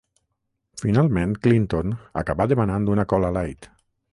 [0.83, 1.93] Finalment Clinton
[2.25, 3.71] acabà demanant una cola light.